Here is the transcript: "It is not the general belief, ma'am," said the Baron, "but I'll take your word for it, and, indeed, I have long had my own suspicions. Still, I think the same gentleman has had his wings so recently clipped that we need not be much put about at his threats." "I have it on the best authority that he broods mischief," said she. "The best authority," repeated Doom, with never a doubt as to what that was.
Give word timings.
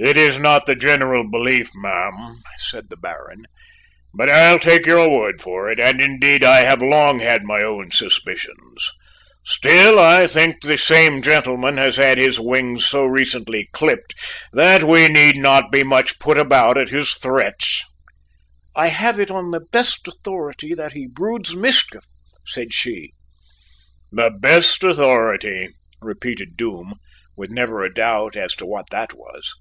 "It 0.00 0.16
is 0.16 0.38
not 0.38 0.66
the 0.66 0.76
general 0.76 1.28
belief, 1.28 1.70
ma'am," 1.74 2.40
said 2.56 2.88
the 2.88 2.96
Baron, 2.96 3.46
"but 4.14 4.28
I'll 4.30 4.60
take 4.60 4.86
your 4.86 5.10
word 5.10 5.42
for 5.42 5.72
it, 5.72 5.80
and, 5.80 6.00
indeed, 6.00 6.44
I 6.44 6.60
have 6.60 6.80
long 6.80 7.18
had 7.18 7.42
my 7.42 7.62
own 7.62 7.90
suspicions. 7.90 8.92
Still, 9.44 9.98
I 9.98 10.28
think 10.28 10.60
the 10.62 10.78
same 10.78 11.20
gentleman 11.20 11.78
has 11.78 11.96
had 11.96 12.16
his 12.16 12.38
wings 12.38 12.86
so 12.86 13.06
recently 13.06 13.68
clipped 13.72 14.14
that 14.52 14.84
we 14.84 15.08
need 15.08 15.34
not 15.34 15.72
be 15.72 15.82
much 15.82 16.20
put 16.20 16.38
about 16.38 16.78
at 16.78 16.90
his 16.90 17.14
threats." 17.16 17.84
"I 18.76 18.86
have 18.86 19.18
it 19.18 19.32
on 19.32 19.50
the 19.50 19.66
best 19.72 20.06
authority 20.06 20.74
that 20.74 20.92
he 20.92 21.08
broods 21.08 21.56
mischief," 21.56 22.04
said 22.46 22.72
she. 22.72 23.14
"The 24.12 24.30
best 24.30 24.84
authority," 24.84 25.70
repeated 26.00 26.56
Doom, 26.56 26.94
with 27.36 27.50
never 27.50 27.82
a 27.82 27.92
doubt 27.92 28.36
as 28.36 28.54
to 28.56 28.64
what 28.64 28.90
that 28.92 29.12
was. 29.14 29.54